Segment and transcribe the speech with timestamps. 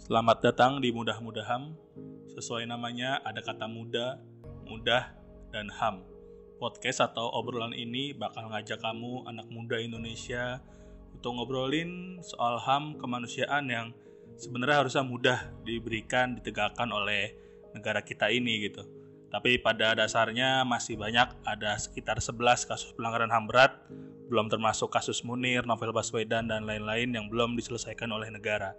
[0.00, 1.76] Selamat datang di Mudah Mudaham.
[2.32, 4.16] Sesuai namanya ada kata muda,
[4.64, 5.12] mudah,
[5.52, 6.00] dan ham.
[6.56, 10.64] Podcast atau obrolan ini bakal ngajak kamu anak muda Indonesia
[11.12, 13.86] untuk ngobrolin soal ham kemanusiaan yang
[14.40, 17.36] sebenarnya harusnya mudah diberikan, ditegakkan oleh
[17.76, 18.80] negara kita ini gitu.
[19.28, 23.76] Tapi pada dasarnya masih banyak ada sekitar 11 kasus pelanggaran HAM berat,
[24.32, 28.72] belum termasuk kasus Munir, Novel Baswedan, dan lain-lain yang belum diselesaikan oleh negara.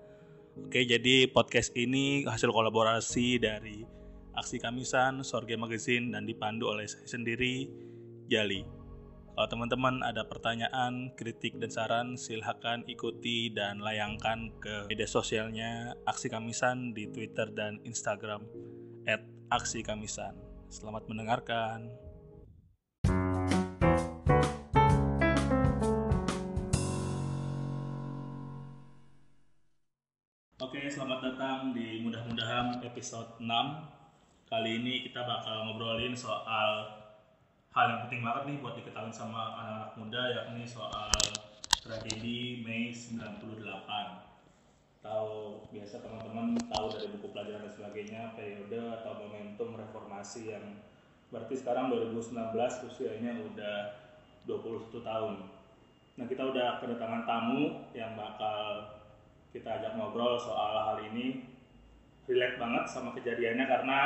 [0.60, 3.88] Oke, jadi podcast ini hasil kolaborasi dari
[4.36, 7.72] Aksi Kamisan, Sorge Magazine, dan dipandu oleh saya sendiri,
[8.28, 8.68] Jali.
[9.32, 16.28] Kalau teman-teman ada pertanyaan, kritik, dan saran, silahkan ikuti dan layangkan ke media sosialnya Aksi
[16.28, 18.44] Kamisan di Twitter dan Instagram
[19.08, 19.24] at
[19.56, 20.36] Aksi Kamisan.
[20.68, 22.11] Selamat mendengarkan.
[30.62, 33.50] Oke, selamat datang di Mudah-Mudahan episode 6.
[34.46, 36.86] Kali ini kita bakal ngobrolin soal
[37.74, 41.10] hal yang penting banget nih buat diketahui sama anak-anak muda yakni soal
[41.82, 43.42] tragedi Mei 98
[45.02, 50.78] tahu biasa teman-teman tahu dari buku pelajaran dan sebagainya periode atau momentum reformasi yang
[51.34, 52.38] berarti sekarang 2019
[52.86, 53.98] usianya udah
[54.46, 55.42] 21 tahun
[56.22, 59.01] nah kita udah kedatangan tamu yang bakal
[59.52, 61.44] kita ajak ngobrol soal hal ini
[62.24, 64.00] relate banget sama kejadiannya karena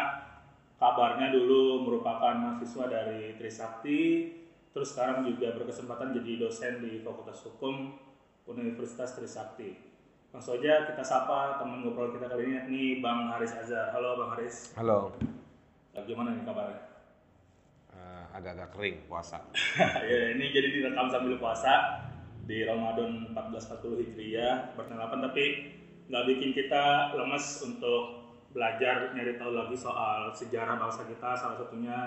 [0.81, 4.01] kabarnya dulu merupakan mahasiswa dari Trisakti,
[4.73, 7.93] terus sekarang juga berkesempatan jadi dosen di Fakultas Hukum
[8.49, 9.77] Universitas Trisakti.
[10.33, 13.93] Langsung aja kita sapa teman ngobrol kita kali ini, nih Bang Haris Azhar.
[13.95, 14.75] Halo Bang Haris.
[14.75, 15.15] Halo.
[15.95, 16.81] Lagi gimana nih kabarnya?
[17.95, 19.39] Uh, agak-agak kering puasa.
[20.11, 22.03] ya, ini jadi direkam sambil puasa
[22.45, 25.45] di Ramadan 1440 Hijriah bertanggapan tapi
[26.05, 31.97] nggak bikin kita lemes untuk belajar nyari tahu lagi soal sejarah bangsa kita salah satunya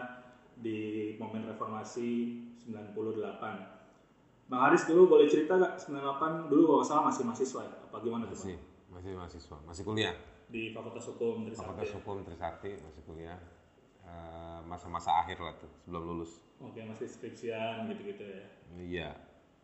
[0.59, 4.49] di momen reformasi 98.
[4.49, 7.75] Bang Haris dulu boleh cerita gak 98 dulu kalau salah masih mahasiswa ya?
[7.85, 8.33] Apa gimana tuh?
[8.33, 8.57] Masih,
[8.89, 10.17] masih mahasiswa, masih kuliah.
[10.49, 11.69] Di Fakultas Hukum Trisakti.
[11.69, 13.39] Fakultas Hukum Trisakti masih kuliah.
[14.65, 16.41] masa-masa akhir lah tuh sebelum lulus.
[16.65, 18.45] Oke, masih skripsian gitu-gitu ya.
[18.81, 19.11] Iya.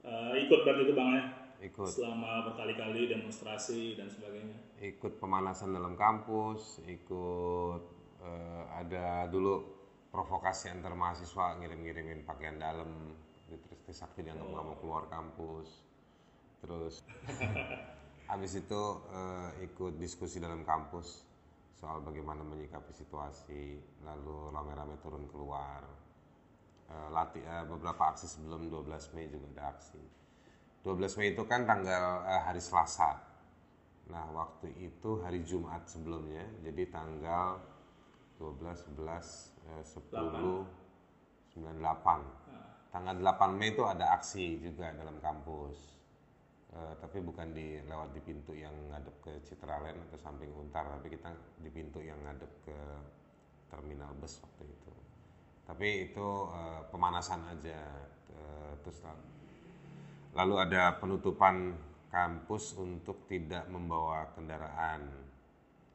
[0.04, 1.25] Uh, ikut berarti itu Bang ya?
[1.65, 7.82] ikut selama berkali-kali demonstrasi dan sebagainya ikut pemanasan dalam kampus ikut
[8.20, 9.65] uh, ada dulu
[10.12, 13.16] provokasi antar mahasiswa ngirim-ngirimin pakaian dalam
[13.48, 14.69] terus Trisakti dianggap nggak oh.
[14.72, 15.69] mau keluar kampus
[16.60, 16.94] terus
[18.31, 21.25] habis itu uh, ikut diskusi dalam kampus
[21.76, 25.84] soal bagaimana menyikapi situasi lalu rame-rame turun keluar
[26.91, 30.03] uh, latih uh, beberapa aksi sebelum 12 Mei juga ada aksi
[30.84, 33.17] 12 Mei itu kan tanggal uh, hari Selasa.
[34.12, 37.56] Nah, waktu itu hari Jumat sebelumnya, jadi tanggal
[38.37, 40.69] 12, 11, eh, 10,
[41.56, 41.56] 8.
[41.56, 42.21] 98.
[42.93, 45.97] Tanggal 8 Mei itu ada aksi juga dalam kampus.
[46.75, 51.06] Uh, tapi bukan di lewat di pintu yang ngadep ke Citraland atau samping Untar, tapi
[51.06, 51.31] kita
[51.62, 52.78] di pintu yang ngadep ke
[53.71, 54.93] terminal bus waktu itu.
[55.65, 57.81] Tapi itu uh, pemanasan aja.
[58.31, 59.01] Uh, terus
[60.35, 61.79] Lalu ada penutupan
[62.11, 65.07] kampus untuk tidak membawa kendaraan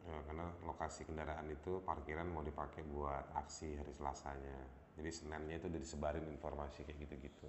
[0.08, 4.60] ya, karena lokasi kendaraan itu parkiran mau dipakai buat aksi hari Selasanya.
[5.00, 7.48] Jadi Seninnya itu udah disebarin informasi kayak gitu-gitu.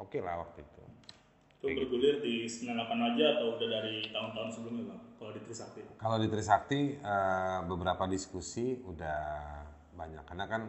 [0.00, 0.84] Oke lah waktu itu.
[1.60, 2.24] Itu kayak bergulir gitu.
[2.24, 5.00] di 98 aja atau udah dari tahun-tahun sebelumnya bang?
[5.16, 5.80] Kalau di Trisakti?
[5.96, 9.20] Kalau di Trisakti uh, beberapa diskusi udah
[9.96, 10.62] banyak karena kan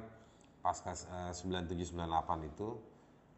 [0.66, 2.70] pasca uh, 97 98 itu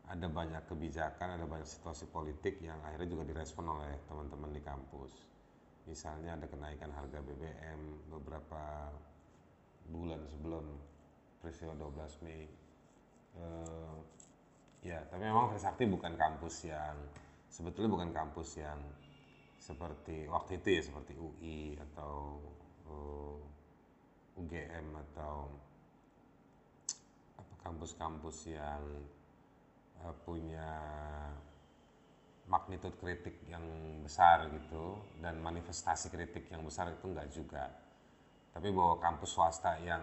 [0.07, 5.11] ada banyak kebijakan, ada banyak situasi politik yang akhirnya juga direspon oleh teman-teman di kampus.
[5.83, 8.87] Misalnya ada kenaikan harga BBM beberapa
[9.91, 10.63] bulan sebelum
[11.43, 12.47] peristiwa 12 Mei.
[13.35, 13.99] Uh,
[14.79, 16.95] ya, tapi memang Trisakti bukan kampus yang
[17.51, 18.79] sebetulnya bukan kampus yang
[19.59, 22.39] seperti waktu itu ya seperti UI atau
[22.87, 25.51] uh, eh, UGM atau
[27.67, 28.83] kampus-kampus yang
[29.99, 30.71] uh, punya
[32.47, 33.63] magnitud kritik yang
[34.07, 37.67] besar gitu dan manifestasi kritik yang besar itu enggak juga.
[38.55, 39.99] Tapi bahwa kampus swasta yang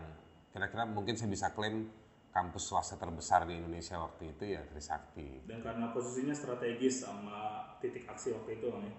[0.52, 1.88] kira-kira mungkin saya bisa klaim
[2.30, 5.48] kampus swasta terbesar di Indonesia waktu itu ya Trisakti.
[5.48, 8.94] Dan karena posisinya strategis sama titik aksi waktu itu kan ya?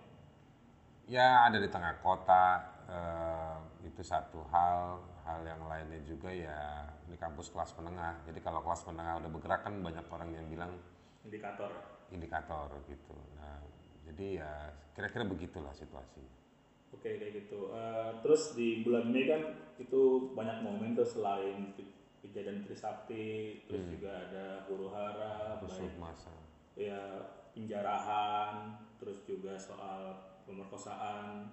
[1.05, 5.14] Ya ada di tengah kota, uh, itu satu hal.
[5.25, 8.21] Hal yang lainnya juga ya ini kampus kelas menengah.
[8.29, 10.71] Jadi kalau kelas menengah udah bergerak kan banyak orang yang bilang
[11.25, 11.71] indikator.
[12.13, 13.17] Indikator gitu.
[13.41, 13.57] Nah,
[14.05, 14.51] jadi ya
[14.93, 16.21] kira-kira begitulah situasi.
[16.93, 17.73] Oke, Oke kayak gitu.
[17.73, 19.41] Uh, terus di bulan Mei kan
[19.81, 21.73] itu banyak momen tuh selain
[22.21, 23.91] kejadian Trisakti, terus hmm.
[23.97, 26.33] juga ada huru hara, baik masa.
[26.77, 27.01] Ya
[27.53, 31.49] penjarahan, terus juga soal pemerkosaan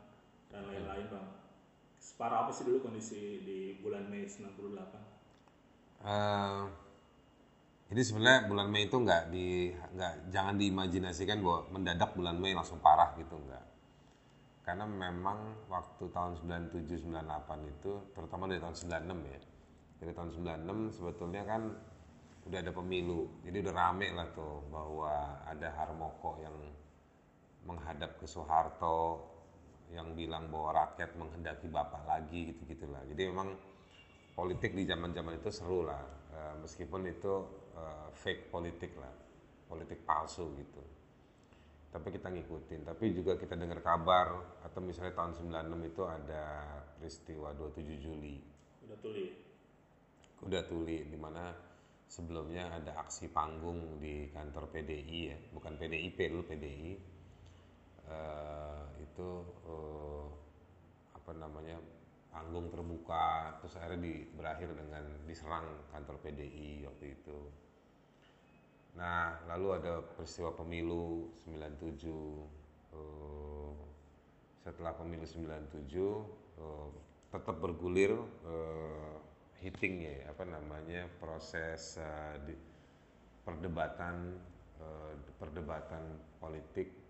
[0.48, 1.28] dan lain-lain bang.
[2.02, 6.02] Separah apa sih dulu kondisi di bulan Mei 98?
[6.02, 6.66] Uh,
[7.94, 12.82] jadi sebenarnya bulan Mei itu nggak di nggak jangan diimajinasikan bahwa mendadak bulan Mei langsung
[12.82, 13.64] parah gitu nggak.
[14.66, 19.40] Karena memang waktu tahun 97 98 itu terutama dari tahun 96 ya.
[20.02, 20.28] Dari tahun
[20.58, 21.70] 96 sebetulnya kan
[22.50, 23.30] udah ada pemilu.
[23.46, 26.58] Jadi udah rame lah tuh bahwa ada Harmoko yang
[27.62, 29.31] menghadap ke Soeharto
[29.92, 33.52] yang bilang bahwa rakyat menghendaki bapak lagi gitu gitulah jadi memang
[34.32, 36.02] politik di zaman zaman itu seru lah.
[36.32, 37.32] Uh, meskipun itu
[37.76, 39.12] uh, fake politik lah.
[39.68, 40.82] Politik palsu gitu.
[41.92, 42.88] Tapi kita ngikutin.
[42.88, 46.44] Tapi juga kita dengar kabar atau misalnya tahun 96 itu ada
[46.96, 48.36] peristiwa 27 Juli.
[48.88, 49.26] Udah tuli.
[50.42, 51.52] Udah tuli di mana
[52.08, 55.38] sebelumnya ada aksi panggung di kantor PDI ya.
[55.52, 57.11] Bukan PDIP dulu PDI
[58.08, 59.28] uh, itu
[59.66, 60.26] uh,
[61.14, 61.78] apa namanya
[62.32, 67.38] panggung terbuka terus akhirnya di, berakhir dengan diserang kantor PDI waktu itu.
[68.92, 72.08] Nah, lalu ada peristiwa pemilu 97
[72.92, 73.72] uh,
[74.64, 75.96] setelah pemilu 97
[76.60, 76.88] uh,
[77.32, 78.12] tetap bergulir
[78.44, 79.16] uh,
[79.62, 82.52] hitting ya apa namanya proses uh, di,
[83.42, 84.36] perdebatan
[84.78, 87.01] uh, perdebatan politik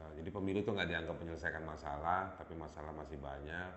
[0.00, 3.72] Eh, jadi pemilu itu nggak dianggap menyelesaikan masalah, tapi masalah masih banyak.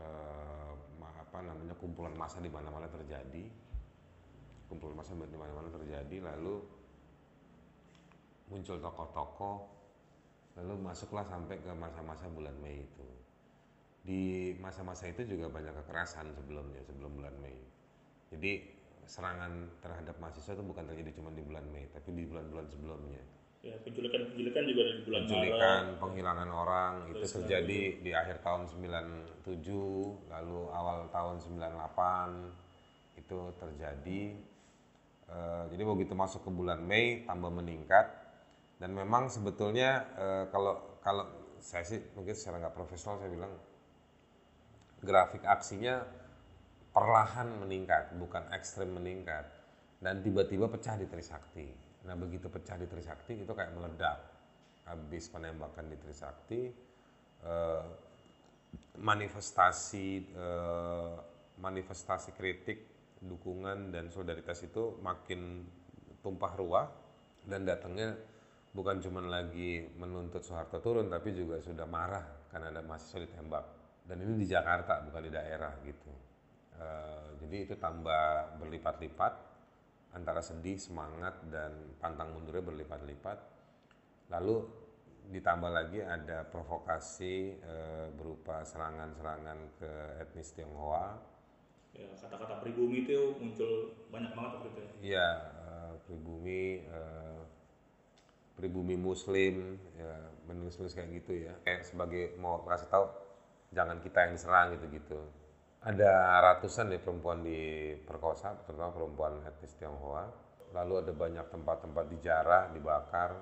[0.00, 3.44] Uh, apa namanya kumpulan massa di mana-mana terjadi,
[4.64, 6.64] kumpulan massa di mana-mana terjadi, lalu
[8.48, 9.58] muncul tokoh-tokoh,
[10.56, 13.08] lalu masuklah sampai ke masa-masa bulan Mei itu.
[14.00, 14.22] Di
[14.56, 17.60] masa-masa itu juga banyak kekerasan sebelumnya, sebelum bulan Mei.
[18.32, 18.72] Jadi
[19.04, 23.20] serangan terhadap mahasiswa itu bukan terjadi cuma di bulan Mei, tapi di bulan-bulan sebelumnya
[23.60, 26.00] Ya, penculikan-penculikan juga di bulan Penculikan, Maret.
[26.00, 34.22] penghilangan orang itu terjadi di akhir tahun 97, lalu awal tahun 98 itu terjadi.
[35.28, 38.08] Uh, jadi begitu masuk ke bulan Mei tambah meningkat
[38.80, 41.28] dan memang sebetulnya uh, kalau kalau
[41.60, 43.54] saya sih mungkin secara nggak profesional saya bilang
[45.04, 46.02] grafik aksinya
[46.90, 49.46] perlahan meningkat bukan ekstrim meningkat
[50.02, 54.18] dan tiba-tiba pecah di Trisakti Nah begitu pecah di Trisakti itu kayak meledak.
[54.88, 56.60] Habis penembakan di Trisakti,
[57.44, 57.84] eh,
[58.98, 61.14] manifestasi eh,
[61.60, 62.78] manifestasi kritik,
[63.20, 65.68] dukungan dan solidaritas itu makin
[66.24, 66.88] tumpah ruah
[67.44, 68.16] dan datangnya
[68.72, 73.64] bukan cuma lagi menuntut Soeharto turun tapi juga sudah marah karena ada mahasiswa ditembak
[74.08, 76.12] dan ini di Jakarta bukan di daerah gitu.
[76.80, 79.32] Uh, jadi itu tambah berlipat-lipat
[80.10, 83.38] antara sedih, semangat, dan pantang mundurnya berlipat-lipat.
[84.30, 84.66] Lalu
[85.30, 87.76] ditambah lagi ada provokasi e,
[88.18, 89.92] berupa serangan-serangan ke
[90.26, 91.14] etnis Tionghoa.
[91.94, 94.80] Ya, kata-kata pribumi itu muncul banyak banget waktu itu.
[94.80, 94.90] Ya?
[95.00, 95.70] Iya, e,
[96.10, 97.00] pribumi, e,
[98.58, 100.14] pribumi Muslim, ya,
[100.50, 101.54] menulis-nulis kayak gitu ya.
[101.62, 103.06] Kayak sebagai mau kasih tahu,
[103.70, 105.39] jangan kita yang diserang gitu-gitu
[105.80, 110.28] ada ratusan nih perempuan diperkosa, terutama perempuan etnis Tionghoa.
[110.76, 113.32] Lalu ada banyak tempat-tempat dijarah, dibakar.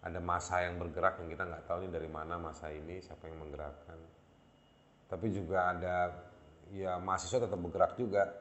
[0.00, 3.38] Ada masa yang bergerak yang kita nggak tahu nih dari mana masa ini, siapa yang
[3.38, 3.98] menggerakkan.
[5.06, 6.10] Tapi juga ada
[6.74, 8.34] ya mahasiswa tetap bergerak juga.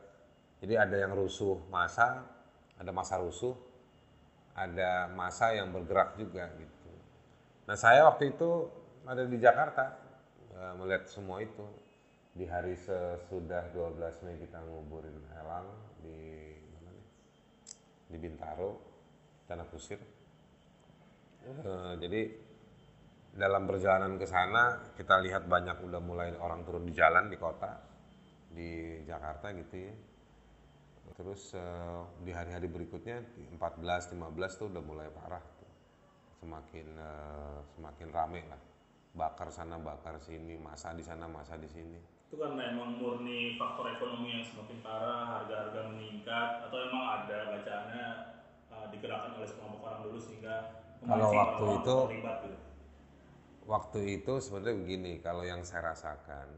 [0.60, 2.26] Jadi ada yang rusuh masa,
[2.82, 3.54] ada masa rusuh,
[4.58, 6.92] ada masa yang bergerak juga gitu.
[7.70, 8.68] Nah saya waktu itu
[9.06, 9.96] ada di Jakarta
[10.52, 11.64] eh, melihat semua itu
[12.34, 15.68] di hari sesudah 12 Mei kita nguburin Elang
[16.06, 17.08] di mana nih?
[18.10, 18.70] Di Bintaro,
[19.50, 19.98] Tanah Kusir.
[21.50, 22.30] Uh, jadi
[23.34, 27.80] dalam perjalanan ke sana kita lihat banyak udah mulai orang turun di jalan di kota
[28.54, 29.96] di Jakarta gitu ya.
[31.18, 33.26] Terus uh, di hari-hari berikutnya
[33.58, 35.72] 14 15 tuh udah mulai parah tuh.
[36.46, 38.62] Semakin uh, semakin rame lah.
[39.10, 43.90] Bakar sana, bakar sini, masa di sana, masa di sini itu karena emang murni faktor
[43.90, 48.06] ekonomi yang semakin parah, harga-harga meningkat, atau emang ada bacaannya
[48.70, 52.58] uh, digerakkan oleh sekelompok orang dulu sehingga kalau waktu itu terlibat, gitu.
[53.66, 56.54] waktu itu sebenarnya begini, kalau yang saya rasakan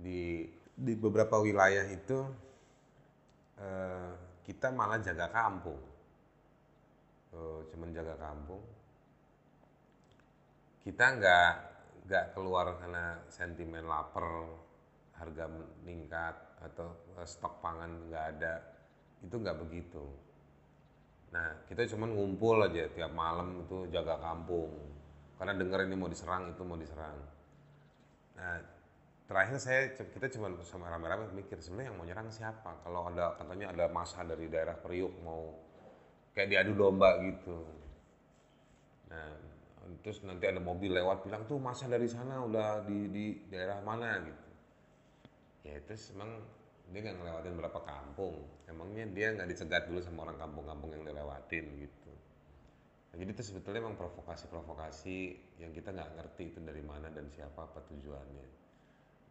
[0.00, 2.24] di di beberapa wilayah itu
[3.60, 4.08] uh,
[4.40, 5.84] kita malah jaga kampung,
[7.36, 8.64] uh, cuman jaga kampung,
[10.80, 11.73] kita nggak
[12.04, 14.44] nggak keluar karena sentimen lapar
[15.16, 18.54] harga meningkat atau eh, stok pangan nggak ada
[19.24, 20.04] itu nggak begitu.
[21.32, 24.70] Nah kita cuma ngumpul aja tiap malam itu jaga kampung.
[25.40, 27.16] Karena denger ini mau diserang itu mau diserang.
[28.36, 28.60] Nah
[29.24, 32.84] terakhir saya kita cuma sama rame-rame mikir sebenarnya yang mau nyerang siapa?
[32.84, 35.56] Kalau ada katanya ada masa dari daerah Priuk mau
[36.36, 37.64] kayak diadu domba gitu.
[39.08, 39.53] Nah
[40.00, 44.20] terus nanti ada mobil lewat bilang tuh masa dari sana udah di di daerah mana?
[44.24, 44.48] Gitu.
[45.68, 46.40] Ya terus emang
[46.92, 48.36] dia nggak ngelewatin berapa kampung.
[48.68, 52.12] Emangnya dia nggak dicegat dulu sama orang kampung-kampung yang dilewatin gitu.
[53.12, 55.18] Nah, jadi itu sebetulnya emang provokasi-provokasi
[55.62, 58.46] yang kita nggak ngerti itu dari mana dan siapa apa tujuannya.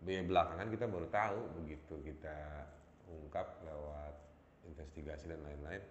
[0.04, 2.68] Ya, belakangan kita baru tahu begitu kita
[3.08, 4.16] ungkap lewat
[4.68, 5.84] investigasi dan lain-lain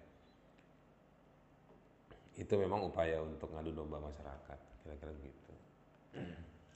[2.40, 5.52] itu memang upaya untuk ngadu domba masyarakat kira-kira gitu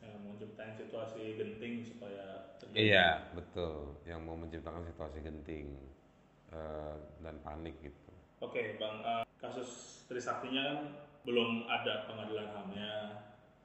[0.06, 2.78] yang menciptakan situasi genting supaya terjadi.
[2.78, 3.98] Iya, betul.
[4.08, 5.76] Yang mau menciptakan situasi genting
[6.54, 8.12] uh, dan panik gitu.
[8.40, 9.02] Oke, Bang.
[9.02, 10.78] Uh, kasus Trisaktinya kan
[11.26, 12.92] belum ada pengadilan HAM-nya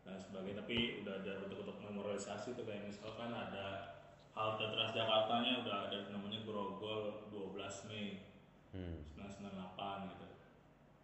[0.02, 4.02] dan sebagainya, tapi udah ada bentuk-bentuk memorialisasi tuh kayak misalkan ada
[4.34, 8.26] halte Transjakartanya udah ada namanya Grogol 12 Mei
[8.74, 9.14] hmm.
[9.22, 10.26] 1998 gitu.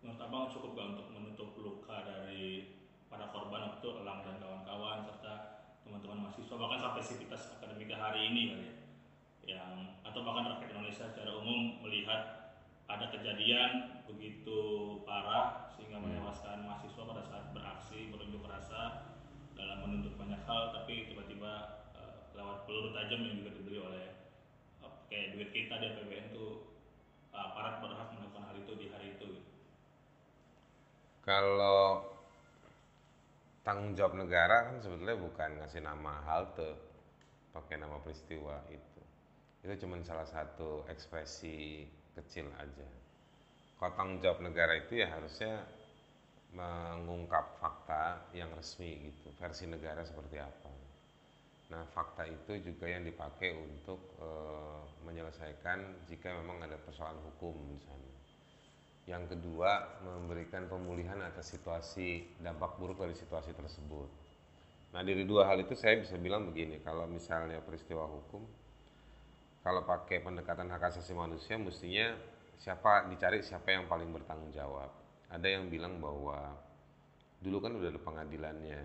[0.07, 2.71] Menurut Abang cukup gak untuk menutup luka dari
[3.11, 8.41] para korban waktu Elang dan kawan-kawan serta teman-teman mahasiswa bahkan sampai sivitas akademika hari ini
[8.55, 8.71] kali ya
[9.59, 12.55] yang atau bahkan rakyat Indonesia secara umum melihat
[12.87, 14.55] ada kejadian begitu
[15.03, 16.07] parah sehingga hmm.
[16.07, 19.11] menewaskan mahasiswa pada saat beraksi berunjuk rasa
[19.59, 24.31] dalam menuntut banyak hal tapi tiba-tiba uh, lewat peluru tajam yang juga dibeli oleh
[24.79, 26.63] uh, kayak duit kita di APBN itu
[27.35, 29.56] uh, aparat berhak melakukan hal itu di hari itu
[31.27, 32.07] kalau
[33.67, 36.71] tanggung jawab negara kan sebetulnya bukan ngasih nama halte
[37.51, 39.01] pakai nama peristiwa itu.
[39.67, 41.83] Itu cuma salah satu ekspresi
[42.15, 42.87] kecil aja.
[43.75, 45.67] Kalau tanggung jawab negara itu ya harusnya
[46.55, 50.71] mengungkap fakta yang resmi gitu versi negara seperti apa.
[51.75, 54.29] Nah fakta itu juga yang dipakai untuk e,
[55.03, 58.07] menyelesaikan jika memang ada persoalan hukum di sana
[59.07, 64.11] yang kedua, memberikan pemulihan atas situasi dampak buruk dari situasi tersebut.
[64.91, 68.43] Nah, dari dua hal itu saya bisa bilang begini, kalau misalnya peristiwa hukum,
[69.63, 72.19] kalau pakai pendekatan hak asasi manusia, mestinya
[72.59, 74.91] siapa dicari siapa yang paling bertanggung jawab.
[75.31, 76.55] Ada yang bilang bahwa
[77.39, 78.83] dulu kan udah ada pengadilannya,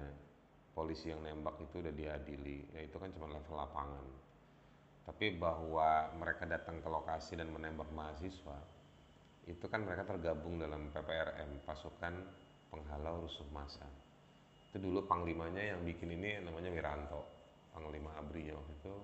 [0.70, 4.06] polisi yang nembak itu udah diadili, ya itu kan cuma level lapangan.
[5.02, 8.81] Tapi bahwa mereka datang ke lokasi dan menembak mahasiswa,
[9.46, 12.14] itu kan mereka tergabung dalam PPRM pasukan
[12.70, 13.86] penghalau rusuh massa.
[14.70, 17.26] Itu dulu panglimanya yang bikin ini namanya Wiranto
[17.74, 18.94] panglima ABRI waktu itu.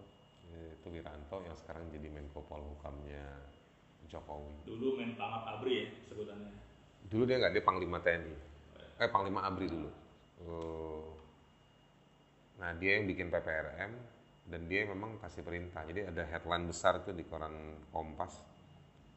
[0.81, 3.27] Itu Wiranto yang sekarang jadi Menko Polhukamnya
[4.09, 4.65] Jokowi.
[4.65, 6.53] Dulu Menpangap ABRI ya sebutannya.
[7.11, 8.49] Dulu dia nggak dia panglima TNI
[8.99, 9.91] eh panglima ABRI dulu.
[10.43, 11.07] Uh,
[12.59, 13.93] nah dia yang bikin PPRM
[14.51, 15.87] dan dia memang kasih perintah.
[15.87, 18.43] Jadi ada headline besar tuh di koran Kompas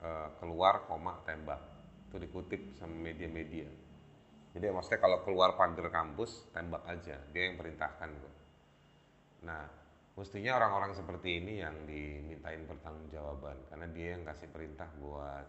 [0.01, 1.61] Eh, keluar koma tembak.
[2.09, 3.69] Itu dikutip sama media-media.
[4.51, 7.21] Jadi maksudnya kalau keluar pagar kampus tembak aja.
[7.29, 8.35] Dia yang perintahkan kok.
[9.45, 9.63] Nah
[10.17, 13.69] mestinya orang-orang seperti ini yang dimintain pertanggungjawaban.
[13.69, 15.45] Karena dia yang kasih perintah buat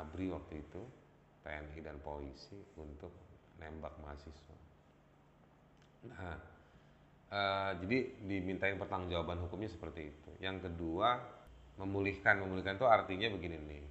[0.00, 0.82] ABRI waktu itu
[1.44, 3.12] TNI dan polisi untuk
[3.60, 4.56] nembak mahasiswa.
[6.08, 6.40] Nah
[7.28, 10.30] uh, jadi dimintain pertanggungjawaban hukumnya seperti itu.
[10.40, 11.41] Yang kedua
[11.80, 13.84] memulihkan memulihkan itu artinya begini nih.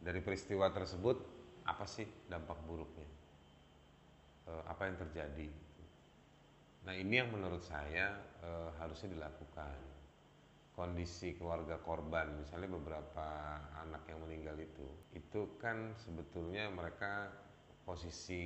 [0.00, 1.16] Dari peristiwa tersebut
[1.66, 3.08] apa sih dampak buruknya?
[4.46, 5.48] E, apa yang terjadi?
[6.86, 9.76] Nah ini yang menurut saya e, harusnya dilakukan.
[10.76, 14.84] Kondisi keluarga korban misalnya beberapa anak yang meninggal itu
[15.16, 17.32] itu kan sebetulnya mereka
[17.88, 18.44] posisi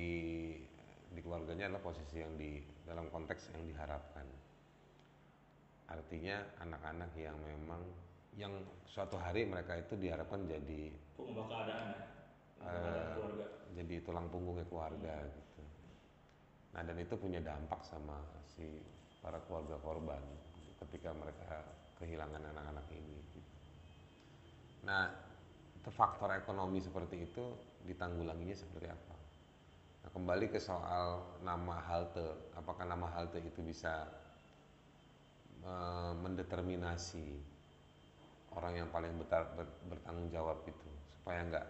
[1.11, 4.23] di keluarganya adalah posisi yang di dalam konteks yang diharapkan.
[5.91, 7.83] Artinya anak-anak yang memang
[8.39, 8.53] yang
[8.87, 11.99] suatu hari mereka itu diharapkan jadi pengubah keadaan ya
[12.63, 13.45] uh, keluarga.
[13.75, 15.63] jadi tulang punggungnya keluarga gitu.
[16.71, 18.79] Nah dan itu punya dampak sama si
[19.19, 20.21] para keluarga korban
[20.87, 21.61] ketika mereka
[22.01, 23.39] kehilangan anak-anak ini gitu.
[24.81, 25.13] nah
[25.77, 27.43] itu faktor ekonomi seperti itu
[27.85, 29.17] ditanggulanginya seperti apa?
[30.01, 32.53] Nah kembali ke soal nama halte.
[32.57, 34.09] Apakah nama halte itu bisa
[35.65, 37.37] uh, mendeterminasi
[38.55, 40.89] orang yang paling betar, ber, bertanggung jawab itu
[41.19, 41.67] supaya nggak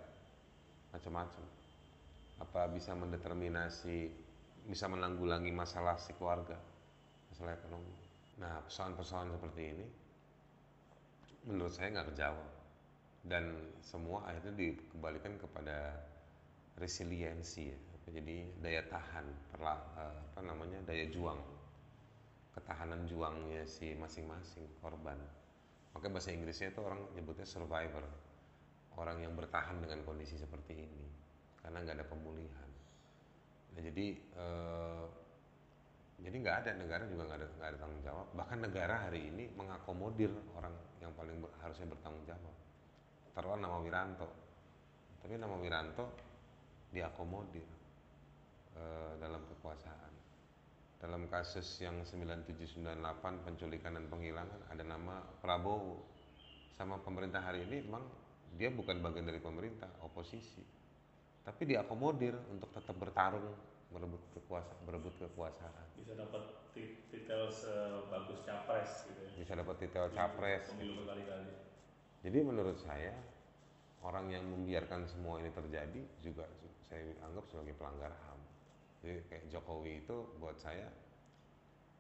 [0.96, 1.44] macam-macam.
[2.42, 4.10] Apa bisa mendeterminasi
[4.62, 6.58] bisa menanggulangi masalah si keluarga
[7.34, 7.94] masalah ekonomi.
[8.38, 9.86] Nah, persoalan-persoalan seperti ini
[11.50, 12.50] menurut saya nggak kejawab.
[13.22, 13.54] Dan
[13.86, 15.94] semua akhirnya dikembalikan kepada
[16.82, 17.78] resiliensi ya
[18.12, 21.40] jadi daya tahan perla, eh, apa namanya daya juang
[22.52, 25.16] ketahanan juangnya si masing-masing korban
[25.92, 28.06] makanya bahasa Inggrisnya itu orang nyebutnya survivor.
[29.00, 31.08] Orang yang bertahan dengan kondisi seperti ini.
[31.64, 32.70] Karena nggak ada pemulihan.
[33.72, 35.06] Nah jadi eh,
[36.22, 38.28] jadi nggak ada negara juga nggak ada nggak ada tanggung jawab.
[38.38, 42.56] Bahkan negara hari ini mengakomodir orang yang paling ber, harusnya bertanggung jawab.
[43.34, 44.30] Taruhlah nama Wiranto.
[45.24, 46.06] Tapi nama Wiranto
[46.94, 47.66] diakomodir
[48.76, 48.84] e,
[49.18, 50.14] dalam kekuasaan
[51.02, 52.94] dalam kasus yang 9798
[53.42, 56.06] penculikan dan penghilangan ada nama Prabowo.
[56.78, 58.06] Sama pemerintah hari ini memang
[58.54, 60.62] dia bukan bagian dari pemerintah oposisi.
[61.42, 63.50] Tapi diakomodir untuk tetap bertarung
[63.92, 65.86] berebut kekuasaan berebut kekuasaan.
[65.98, 66.44] Bisa dapat
[67.10, 69.32] titel sebagus capres gitu ya.
[69.42, 71.50] Bisa dapat titel capres pemilu berkali-kali.
[72.22, 73.18] Jadi menurut saya
[74.06, 76.46] orang yang membiarkan semua ini terjadi juga
[76.86, 78.31] saya anggap sebagai pelanggar HAM.
[79.02, 80.88] Jadi kayak Jokowi itu buat saya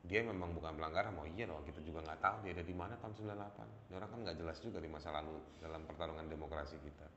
[0.01, 1.21] dia memang bukan pelanggar HAM.
[1.21, 3.89] Oh iya loh, kita juga nggak tahu dia ada di mana tahun 98.
[3.89, 7.07] Dia orang kan nggak jelas juga di masa lalu dalam pertarungan demokrasi kita.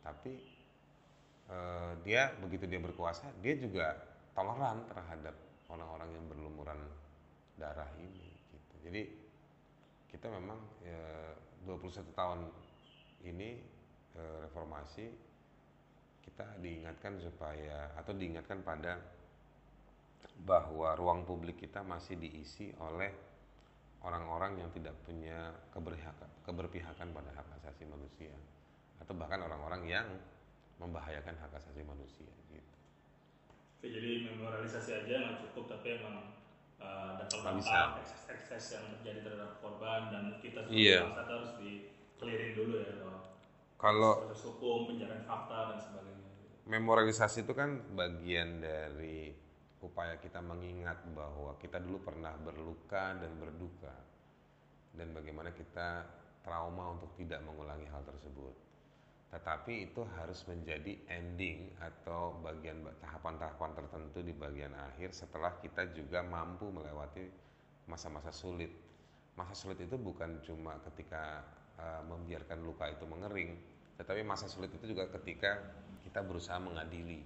[0.00, 0.32] Tapi
[1.52, 3.92] eh, dia begitu dia berkuasa, dia juga
[4.32, 5.36] toleran terhadap
[5.68, 6.80] orang-orang yang berlumuran
[7.60, 8.32] darah ini.
[8.56, 8.74] Gitu.
[8.88, 9.02] Jadi
[10.08, 11.36] kita memang ya,
[11.68, 12.40] 21 tahun
[13.20, 13.60] ini
[14.16, 15.27] eh, reformasi
[16.28, 19.00] kita diingatkan supaya atau diingatkan pada
[20.44, 23.08] bahwa ruang publik kita masih diisi oleh
[24.04, 28.30] orang-orang yang tidak punya keberpihakan, keberpihakan pada hak asasi manusia
[29.00, 30.06] atau bahkan orang-orang yang
[30.76, 32.76] membahayakan hak asasi manusia gitu.
[33.80, 36.36] Oke, jadi memorialisasi aja nggak cukup tapi emang
[36.76, 41.70] uh, dampak-dampak ekses-ekses yang terjadi terhadap korban dan kita sebagai bangsa itu harus di
[42.20, 42.98] clearing dulu ya.
[43.78, 46.26] Kalau proses hukum, pencarian fakta dan sebagainya.
[46.68, 49.32] memorialisasi itu kan bagian dari
[49.80, 53.94] upaya kita mengingat bahwa kita dulu pernah berluka dan berduka
[54.92, 56.04] dan bagaimana kita
[56.42, 58.52] trauma untuk tidak mengulangi hal tersebut.
[59.28, 66.24] Tetapi itu harus menjadi ending atau bagian tahapan-tahapan tertentu di bagian akhir setelah kita juga
[66.26, 67.28] mampu melewati
[67.86, 68.72] masa-masa sulit.
[69.36, 71.44] Masa sulit itu bukan cuma ketika
[71.78, 73.56] uh, membiarkan luka itu mengering,
[73.96, 75.58] tetapi masa sulit itu juga ketika
[76.04, 77.22] kita berusaha mengadili,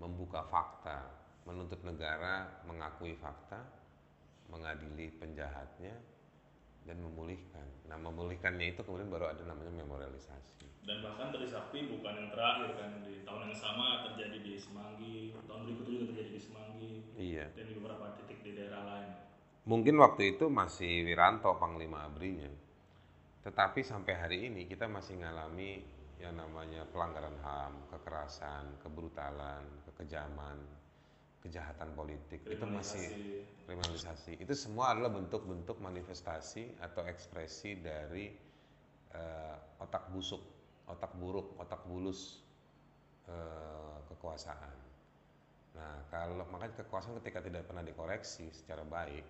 [0.00, 1.08] membuka fakta,
[1.46, 3.62] menuntut negara mengakui fakta,
[4.50, 5.94] mengadili penjahatnya,
[6.82, 7.66] dan memulihkan.
[7.86, 10.66] Nah, memulihkannya itu kemudian baru ada namanya memorialisasi.
[10.82, 15.60] Dan bahkan Trisakti bukan yang terakhir kan di tahun yang sama terjadi di Semanggi, tahun
[15.70, 17.46] berikutnya juga terjadi di Semanggi, Iya.
[17.54, 19.10] dan di beberapa titik di daerah lain.
[19.62, 22.50] Mungkin waktu itu masih Wiranto Panglima Abrinya.
[23.42, 25.82] Tetapi sampai hari ini kita masih mengalami
[26.22, 30.62] yang namanya pelanggaran HAM, kekerasan, kebrutalan, kekejaman,
[31.42, 32.46] kejahatan politik.
[32.46, 33.06] Itu masih
[33.66, 34.42] Kriminalisasi.
[34.42, 38.30] Itu semua adalah bentuk-bentuk manifestasi atau ekspresi dari
[39.14, 40.42] eh, otak busuk,
[40.90, 42.42] otak buruk, otak bulus
[43.30, 44.76] eh, kekuasaan.
[45.72, 49.24] Nah, kalau makanya kekuasaan ketika tidak pernah dikoreksi secara baik,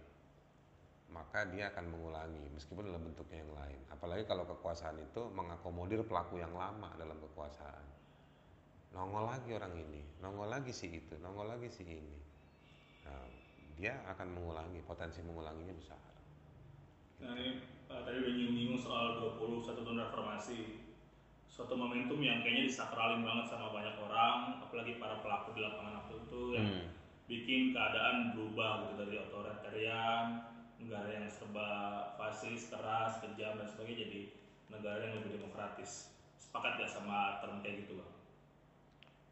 [1.13, 3.81] maka dia akan mengulangi meskipun dalam bentuknya yang lain.
[3.93, 7.85] Apalagi kalau kekuasaan itu mengakomodir pelaku yang lama dalam kekuasaan.
[8.93, 12.19] Nongol lagi orang ini, nongol lagi si itu, nongol lagi si ini.
[13.09, 13.25] Nah,
[13.77, 16.01] dia akan mengulangi, potensi mengulanginya besar.
[17.23, 20.83] Nah ini uh, tadi udah nyinggung soal 21 tahun reformasi
[21.47, 26.15] Suatu momentum yang kayaknya disakralin banget sama banyak orang Apalagi para pelaku di lapangan waktu
[26.27, 26.91] itu yang Hmm.
[27.31, 30.25] bikin keadaan berubah gitu dari otoritarian
[30.83, 31.69] Negara yang serba
[32.19, 34.21] fasis, keras, kejam dan sebagainya jadi
[34.67, 36.13] negara yang lebih demokratis
[36.53, 38.13] Sepakat gak sama term kayak gitu bang?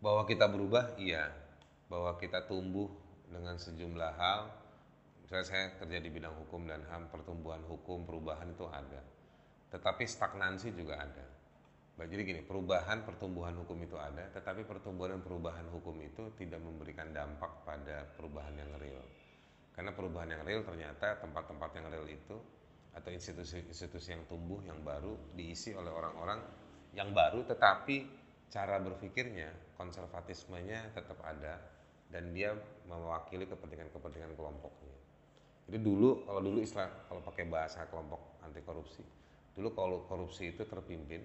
[0.00, 1.28] Bahwa kita berubah, iya.
[1.90, 2.88] Bahwa kita tumbuh
[3.28, 4.48] dengan sejumlah hal.
[5.20, 9.04] Misalnya saya kerja di bidang hukum dan HAM, pertumbuhan hukum, perubahan itu ada.
[9.68, 11.26] Tetapi stagnansi juga ada.
[12.00, 17.12] Jadi gini, perubahan, pertumbuhan hukum itu ada, tetapi pertumbuhan dan perubahan hukum itu tidak memberikan
[17.12, 19.04] dampak pada perubahan yang real.
[19.74, 22.36] Karena perubahan yang real ternyata tempat-tempat yang real itu
[22.90, 26.42] atau institusi-institusi yang tumbuh yang baru diisi oleh orang-orang
[26.90, 31.62] yang baru tetapi cara berpikirnya, konservatismenya tetap ada
[32.10, 32.50] dan dia
[32.90, 34.96] mewakili kepentingan-kepentingan kelompoknya.
[35.70, 39.06] Jadi dulu kalau dulu istilah kalau pakai bahasa kelompok anti korupsi,
[39.54, 41.22] dulu kalau korupsi itu terpimpin,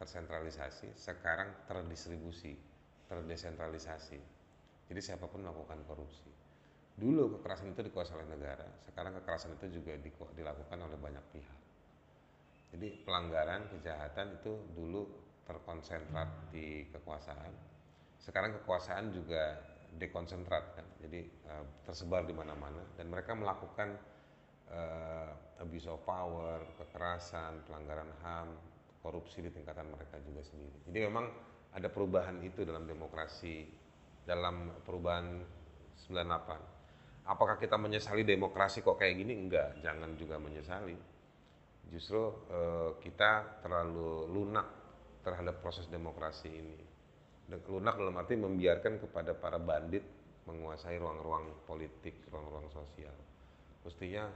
[0.00, 2.56] tersentralisasi, sekarang terdistribusi,
[3.04, 4.16] terdesentralisasi.
[4.88, 6.35] Jadi siapa pun melakukan korupsi.
[6.96, 9.92] Dulu kekerasan itu dikuasai oleh negara, sekarang kekerasan itu juga
[10.32, 11.60] dilakukan oleh banyak pihak.
[12.72, 15.04] Jadi pelanggaran, kejahatan itu dulu
[15.44, 17.52] terkonsentrat di kekuasaan,
[18.18, 19.60] sekarang kekuasaan juga
[19.96, 23.96] dekonsentrat kan, jadi uh, tersebar di mana-mana dan mereka melakukan
[24.72, 25.30] uh,
[25.62, 28.48] abuse of power, kekerasan, pelanggaran HAM,
[29.00, 30.76] korupsi di tingkatan mereka juga sendiri.
[30.90, 31.26] Jadi memang
[31.72, 33.68] ada perubahan itu dalam demokrasi,
[34.26, 35.38] dalam perubahan
[35.96, 36.75] 98.
[37.26, 39.34] Apakah kita menyesali demokrasi kok kayak gini?
[39.34, 40.94] Enggak, jangan juga menyesali.
[41.90, 44.66] Justru uh, kita terlalu lunak
[45.26, 46.86] terhadap proses demokrasi ini
[47.46, 50.02] lunak dalam arti membiarkan kepada para bandit
[50.50, 53.14] menguasai ruang-ruang politik, ruang-ruang sosial.
[53.86, 54.26] Mestinya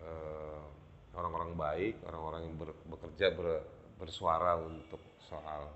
[0.00, 0.60] eh,
[1.12, 3.48] orang-orang baik, orang-orang yang ber, bekerja ber,
[4.00, 5.68] bersuara untuk soal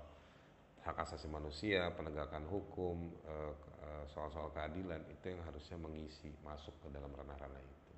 [0.85, 3.53] hak asasi manusia, penegakan hukum, eh,
[4.09, 7.93] soal-soal keadilan itu yang harusnya mengisi masuk ke dalam ranah-ranah itu.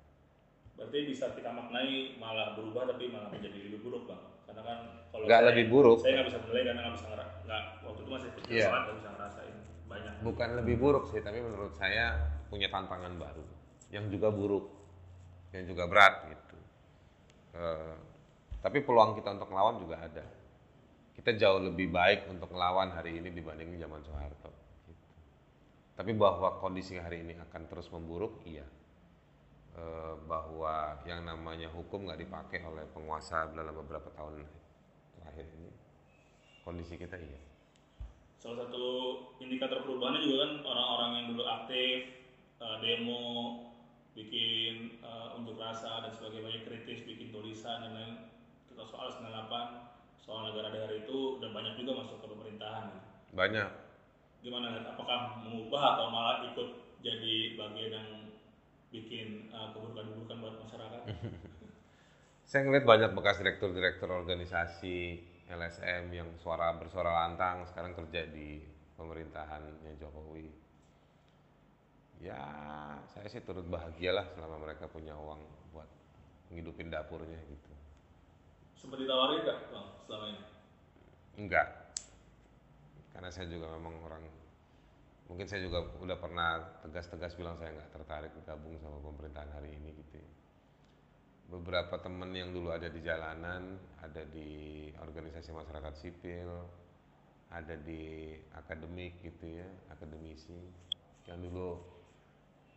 [0.78, 4.22] Berarti bisa kita maknai malah berubah tapi malah menjadi lebih buruk bang?
[4.46, 4.78] Karena kan
[5.10, 5.98] kalau nggak lebih buruk.
[6.00, 7.06] Saya nggak bisa menilai karena nggak bisa
[7.48, 8.70] nggak waktu itu masih kecil yeah.
[8.70, 9.56] nggak bisa ngerasain
[9.88, 10.12] banyak.
[10.22, 12.04] Bukan lebih buruk sih, tapi menurut saya
[12.48, 13.44] punya tantangan baru
[13.88, 14.66] yang juga buruk,
[15.56, 16.56] yang juga berat gitu.
[17.56, 17.96] Uh,
[18.60, 20.24] tapi peluang kita untuk melawan juga ada.
[21.16, 24.67] Kita jauh lebih baik untuk melawan hari ini dibanding zaman Soeharto.
[25.98, 28.62] Tapi bahwa kondisi hari ini akan terus memburuk, iya.
[29.74, 34.46] Eh, bahwa yang namanya hukum nggak dipakai oleh penguasa dalam beberapa tahun
[35.18, 35.74] terakhir ini.
[36.62, 37.42] Kondisi kita iya.
[38.38, 38.86] Salah satu
[39.42, 42.22] indikator perubahannya juga kan orang-orang yang dulu aktif
[42.62, 43.22] uh, demo
[44.14, 48.14] bikin uh, unjuk rasa dan sebagainya kritis bikin tulisan dan lain
[48.70, 52.86] kita soal 98 soal negara daerah itu dan banyak juga masuk ke pemerintahan.
[53.34, 53.87] Banyak
[54.42, 56.68] gimana apakah mengubah atau malah ikut
[57.02, 58.10] jadi bagian yang
[58.88, 61.00] bikin uh, keburukan-keburukan buat masyarakat?
[62.48, 65.20] Saya ngeliat banyak bekas direktur-direktur organisasi
[65.52, 68.64] LSM yang suara bersuara lantang sekarang kerja di
[68.96, 70.48] pemerintahannya Jokowi.
[72.18, 72.42] Ya,
[73.06, 75.38] saya sih turut bahagialah selama mereka punya uang
[75.70, 75.86] buat
[76.50, 77.72] ngidupin dapurnya gitu.
[78.74, 80.42] Sempat ditawarin nggak bang selama ini?
[81.38, 81.87] Enggak,
[83.18, 84.22] karena saya juga memang orang
[85.26, 89.90] mungkin saya juga udah pernah tegas-tegas bilang saya nggak tertarik bergabung sama pemerintahan hari ini
[89.90, 90.30] gitu ya.
[91.50, 93.74] beberapa temen yang dulu ada di jalanan
[94.06, 96.62] ada di organisasi masyarakat sipil
[97.50, 100.70] ada di akademik gitu ya akademisi
[101.26, 101.74] yang dulu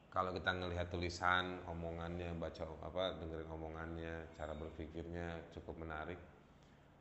[0.09, 6.17] kalau kita ngelihat tulisan omongannya baca apa dengerin omongannya cara berpikirnya cukup menarik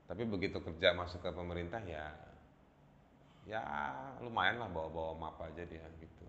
[0.04, 2.29] tapi begitu kerja masuk ke pemerintah ya
[3.48, 3.62] ya
[4.20, 6.26] lumayan lah bawa-bawa map aja dia gitu.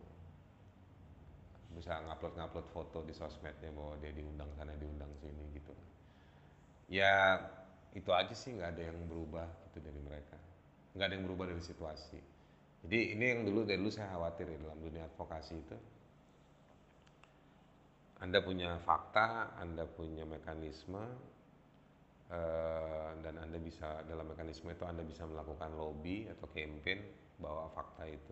[1.76, 5.74] Bisa ngupload-ngupload foto di sosmednya bahwa dia diundang sana diundang sini gitu.
[6.92, 7.40] Ya
[7.96, 10.38] itu aja sih nggak ada yang berubah gitu dari mereka.
[10.96, 12.20] Nggak ada yang berubah dari situasi.
[12.82, 15.78] Jadi ini yang dulu dari dulu saya khawatir ya dalam dunia advokasi itu.
[18.22, 21.02] Anda punya fakta, Anda punya mekanisme,
[22.32, 27.04] Eh, dan Anda bisa dalam mekanisme itu Anda bisa melakukan lobby atau campaign
[27.36, 28.32] bawa fakta itu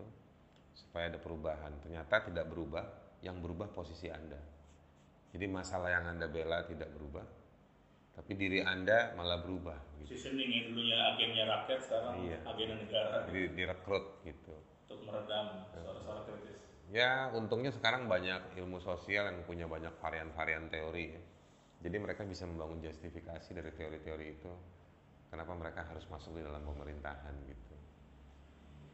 [0.72, 1.68] supaya ada perubahan.
[1.84, 2.80] Ternyata tidak berubah,
[3.20, 4.40] yang berubah posisi Anda.
[5.36, 7.28] Jadi masalah yang Anda bela tidak berubah,
[8.16, 10.00] tapi diri Anda malah berubah.
[10.00, 10.16] Gitu.
[10.16, 12.38] Sistem ini dulunya agennya rakyat, sekarang iya.
[12.48, 13.28] agennya negara.
[13.28, 14.56] Jadi direkrut gitu.
[14.88, 16.56] Untuk meredam suara-suara kritis.
[16.88, 21.06] Ya, untungnya sekarang banyak ilmu sosial yang punya banyak varian-varian teori.
[21.14, 21.22] Ya
[21.80, 24.52] jadi mereka bisa membangun justifikasi dari teori-teori itu
[25.32, 27.76] kenapa mereka harus masuk di dalam pemerintahan gitu.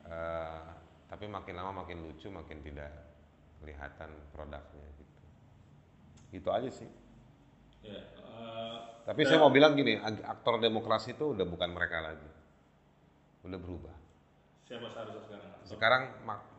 [0.06, 0.70] Uh,
[1.10, 2.94] tapi makin lama makin lucu, makin tidak
[3.58, 5.22] kelihatan produknya gitu.
[6.30, 6.86] Itu aja sih.
[7.82, 12.30] Ya, uh, tapi saya mau bilang gini, aktor demokrasi itu udah bukan mereka lagi,
[13.46, 13.96] udah berubah.
[14.66, 15.50] Siapa seharusnya sekarang?
[15.66, 16.02] Sekarang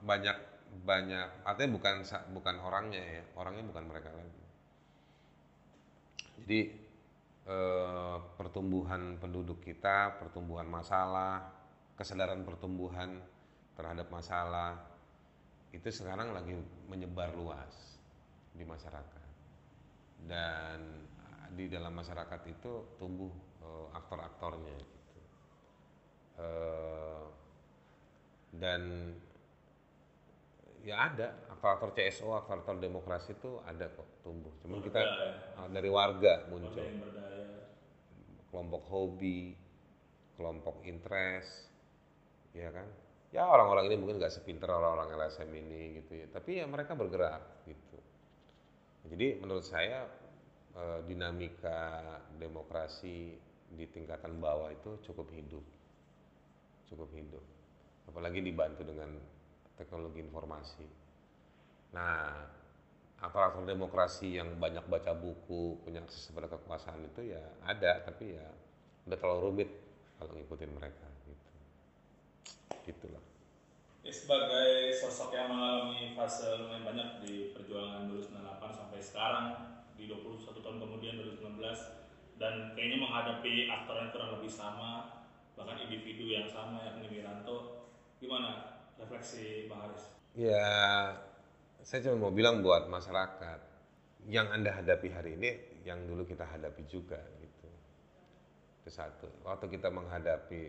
[0.03, 0.37] banyak
[0.83, 1.95] banyak, artinya bukan
[2.35, 4.46] bukan orangnya ya, orangnya bukan mereka lagi
[6.43, 6.59] jadi
[7.47, 11.49] eh, pertumbuhan penduduk kita, pertumbuhan masalah,
[11.97, 13.17] kesadaran pertumbuhan
[13.73, 14.77] terhadap masalah
[15.73, 16.55] itu sekarang lagi
[16.87, 17.99] menyebar luas
[18.53, 19.29] di masyarakat.
[20.27, 21.05] Dan
[21.53, 23.31] di dalam masyarakat itu tumbuh
[23.63, 25.21] eh, aktor-aktornya gitu.
[26.37, 27.25] Eh,
[28.57, 29.13] dan
[30.87, 34.55] ya ada aktor-aktor CSO, aktor-aktor demokrasi itu ada kok tumbuh.
[34.63, 35.67] Cuman kita ya.
[35.67, 36.79] dari warga muncul.
[38.47, 39.51] Kelompok hobi,
[40.39, 41.67] kelompok interest,
[42.55, 42.87] ya kan?
[43.35, 46.31] Ya orang-orang ini mungkin nggak sepinter orang-orang LSM ini gitu ya.
[46.31, 47.99] Tapi ya mereka bergerak gitu.
[49.11, 50.07] Jadi menurut saya
[50.71, 51.99] eh, dinamika
[52.39, 53.35] demokrasi
[53.67, 55.65] di tingkatan bawah itu cukup hidup,
[56.87, 57.43] cukup hidup.
[58.07, 59.36] Apalagi dibantu dengan
[59.77, 60.85] teknologi informasi.
[61.93, 62.43] Nah,
[63.21, 68.47] aktor-aktor demokrasi yang banyak baca buku, punya akses pada kekuasaan itu ya ada, tapi ya
[69.07, 69.69] udah terlalu rumit
[70.17, 71.49] kalau ngikutin mereka gitu.
[72.89, 73.23] Gitulah.
[74.05, 79.45] Ya, sebagai sosok yang mengalami fase lumayan banyak di perjuangan 2098 sampai sekarang
[79.97, 81.59] di 21 tahun kemudian 2019
[82.37, 85.25] dan kayaknya menghadapi aktor yang kurang lebih sama
[85.57, 87.89] bahkan individu yang sama yakni Wiranto
[88.21, 90.03] gimana refleksi Bang Haris?
[90.37, 90.69] Ya,
[91.81, 93.59] saya cuma mau bilang buat masyarakat
[94.27, 95.49] yang anda hadapi hari ini
[95.87, 97.69] yang dulu kita hadapi juga gitu.
[98.83, 99.27] Itu satu.
[99.47, 100.63] Waktu kita menghadapi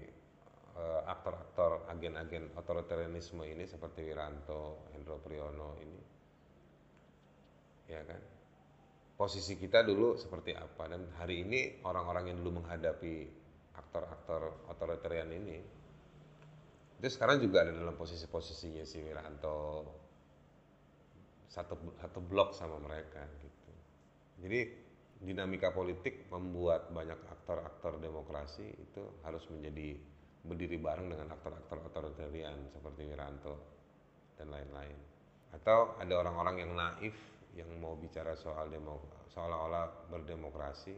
[0.79, 6.01] uh, aktor-aktor agen-agen otoritarianisme ini seperti Wiranto, Hendro Priyono ini,
[7.91, 8.23] ya kan?
[9.19, 13.27] Posisi kita dulu seperti apa dan hari ini orang-orang yang dulu menghadapi
[13.75, 15.59] aktor-aktor otoritarian ini
[16.99, 19.59] itu sekarang juga ada dalam posisi-posisinya si Wiranto
[21.47, 23.73] satu satu blok sama mereka gitu.
[24.43, 24.61] Jadi
[25.23, 29.99] dinamika politik membuat banyak aktor-aktor demokrasi itu harus menjadi
[30.43, 33.55] berdiri bareng dengan aktor-aktor otoritarian seperti Wiranto
[34.39, 34.99] dan lain-lain.
[35.55, 37.17] Atau ada orang-orang yang naif
[37.57, 40.95] yang mau bicara soal demo, seolah-olah berdemokrasi,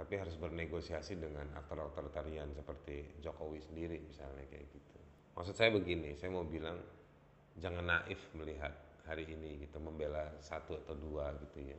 [0.00, 4.96] tapi harus bernegosiasi dengan aktor otoritarian seperti Jokowi sendiri misalnya kayak gitu.
[5.36, 6.80] Maksud saya begini, saya mau bilang
[7.60, 8.72] jangan naif melihat
[9.04, 11.76] hari ini gitu membela satu atau dua gitu ya.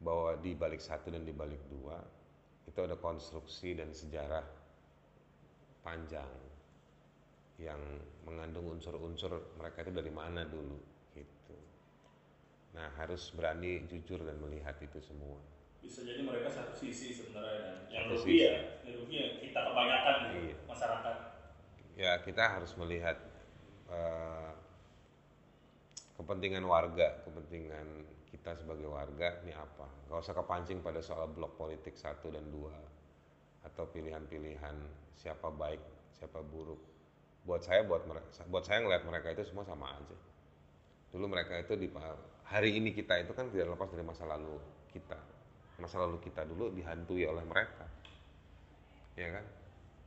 [0.00, 2.00] Bahwa di balik satu dan di balik dua
[2.64, 4.44] itu ada konstruksi dan sejarah
[5.84, 6.32] panjang
[7.60, 10.80] yang mengandung unsur-unsur mereka itu dari mana dulu
[11.12, 11.56] gitu.
[12.72, 15.36] Nah harus berani jujur dan melihat itu semua.
[15.82, 20.14] Bisa jadi mereka satu sisi sebenarnya dan yang rugi ya, yang rugi ya kita kebanyakan
[20.28, 20.56] gitu, Iya.
[20.66, 21.16] masyarakat.
[21.96, 23.16] Ya kita harus melihat
[23.86, 24.52] eh,
[26.18, 29.86] kepentingan warga, kepentingan kita sebagai warga ini apa.
[30.10, 32.74] Gak usah kepancing pada soal blok politik satu dan dua
[33.62, 34.76] atau pilihan-pilihan
[35.14, 35.80] siapa baik,
[36.14, 36.78] siapa buruk.
[37.46, 40.16] Buat saya, buat mereka, buat saya ngeliat mereka itu semua sama aja.
[41.14, 41.86] Dulu mereka itu di
[42.46, 44.58] hari ini kita itu kan tidak lepas dari masa lalu
[44.90, 45.18] kita.
[45.76, 47.84] Masa lalu kita dulu dihantui oleh mereka,
[49.14, 49.46] ya kan?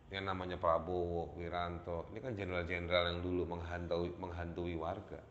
[0.10, 5.22] Yang namanya Prabowo, Wiranto, ini kan jenderal-jenderal yang dulu menghantui, menghantui warga,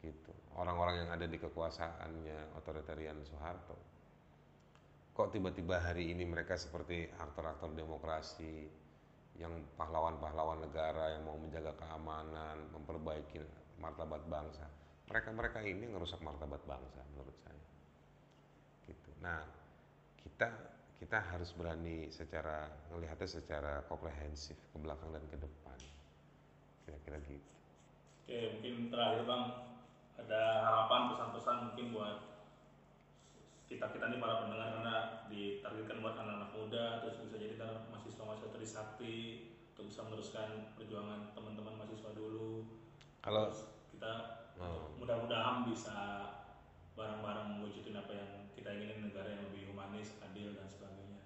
[0.00, 0.32] gitu.
[0.56, 3.92] Orang-orang yang ada di kekuasaannya otoritarian Soeharto
[5.12, 8.64] kok tiba-tiba hari ini mereka seperti aktor-aktor demokrasi
[9.36, 13.44] yang pahlawan-pahlawan negara yang mau menjaga keamanan, memperbaiki
[13.76, 14.64] martabat bangsa.
[15.12, 17.60] Mereka-mereka ini ngerusak martabat bangsa menurut saya.
[18.86, 19.10] Gitu.
[19.22, 19.42] Nah,
[20.22, 20.48] kita
[21.02, 25.78] kita harus berani secara melihatnya secara komprehensif ke belakang dan ke depan.
[26.86, 27.52] Kira-kira gitu.
[28.22, 29.44] Oke, mungkin terakhir Bang,
[30.14, 32.18] ada harapan pesan-pesan mungkin buat
[33.66, 34.96] kita kita nih para pendengar karena
[35.32, 39.16] ditargetkan buat anak-anak muda terus bisa jadi ntar mahasiswa-mahasiswa Trisakti
[39.72, 42.68] untuk bisa meneruskan perjuangan teman-teman mahasiswa dulu
[43.24, 44.92] Kalau terus kita Oh.
[45.00, 45.98] mudah-mudahan bisa
[46.92, 51.18] bareng-bareng mewujudin apa yang kita inginin negara yang lebih humanis, adil dan sebagainya.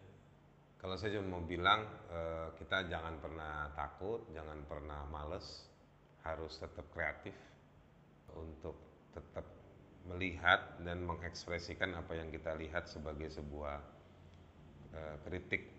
[0.79, 5.67] Kalau saya cuma mau bilang eh, kita jangan pernah takut, jangan pernah males,
[6.23, 7.35] harus tetap kreatif
[8.35, 8.77] untuk
[9.11, 9.47] tetap
[10.07, 13.79] melihat dan mengekspresikan apa yang kita lihat sebagai sebuah
[14.95, 15.75] eh, kritik.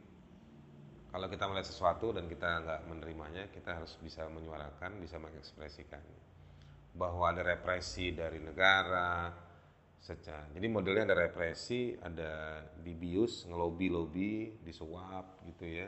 [1.07, 6.03] Kalau kita melihat sesuatu dan kita nggak menerimanya, kita harus bisa menyuarakan, bisa mengekspresikan
[6.97, 9.31] bahwa ada represi dari negara,
[9.97, 15.87] secara jadi modelnya ada represi ada dibius ngelobi-lobi disuap gitu ya.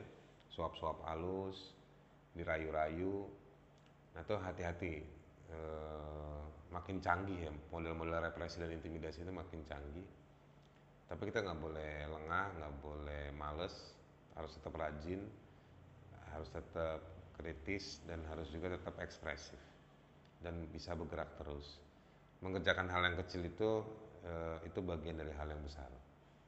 [0.50, 1.72] Suap-suap halus
[2.36, 3.30] dirayu-rayu.
[4.14, 4.94] Nah itu hati-hati.
[5.50, 10.06] Eh, makin canggih ya model-model represi dan intimidasi itu makin canggih.
[11.10, 13.98] Tapi kita nggak boleh lengah nggak boleh males
[14.38, 15.26] harus tetap rajin
[16.30, 17.02] harus tetap
[17.34, 19.58] kritis dan harus juga tetap ekspresif.
[20.40, 21.82] Dan bisa bergerak terus
[22.40, 23.70] mengerjakan hal yang kecil itu
[24.24, 25.88] eh, itu bagian dari hal yang besar.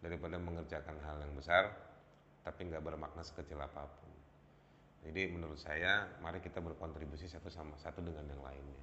[0.02, 1.72] Daripada mengerjakan hal yang besar
[2.42, 4.12] tapi nggak bermakna sekecil apa pun.
[5.06, 8.82] Jadi menurut saya mari kita berkontribusi satu sama satu dengan yang lainnya.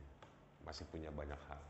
[0.62, 1.62] Masih punya banyak hal.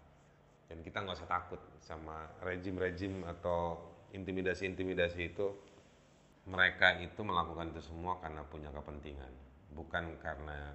[0.68, 3.80] Dan kita nggak usah takut sama rejim-rejim atau
[4.12, 5.48] intimidasi-intimidasi itu.
[6.48, 10.72] Mereka itu melakukan itu semua karena punya kepentingan bukan karena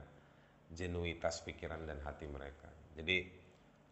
[0.73, 2.69] genuitas pikiran dan hati mereka.
[2.97, 3.29] Jadi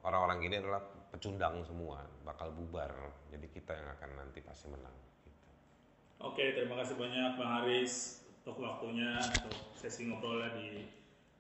[0.05, 2.91] orang-orang ini adalah pecundang semua, bakal bubar.
[3.29, 4.95] Jadi kita yang akan nanti pasti menang.
[5.25, 5.47] Gitu.
[6.21, 10.89] Oke, terima kasih banyak Bang Haris untuk waktunya untuk sesi ngobrolnya di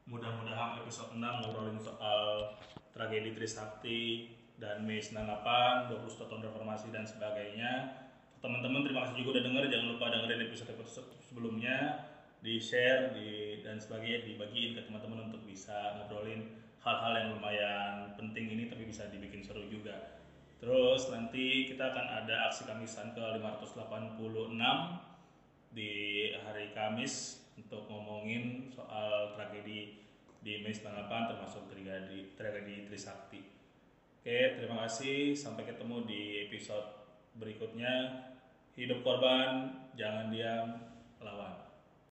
[0.05, 2.57] mudah-mudahan episode 6 ngobrolin soal
[2.91, 7.97] tragedi Trisakti dan Mei 98, 20 tahun reformasi dan sebagainya.
[8.41, 11.77] Teman-teman terima kasih juga udah denger, jangan lupa dengerin episode-episode sebelumnya,
[12.41, 18.57] di share di dan sebagainya dibagiin ke teman-teman untuk bisa ngobrolin hal-hal yang lumayan penting
[18.57, 20.21] ini tapi bisa dibikin seru juga.
[20.61, 24.21] Terus nanti kita akan ada aksi Kamisan ke 586
[25.73, 25.91] di
[26.37, 30.01] hari Kamis untuk ngomongin soal tragedi
[30.41, 33.41] di Mei 98 termasuk tragedi tragedi Trisakti.
[34.21, 35.33] Oke, terima kasih.
[35.33, 36.85] Sampai ketemu di episode
[37.37, 38.25] berikutnya.
[38.77, 40.77] Hidup korban, jangan diam,
[41.21, 41.60] lawan.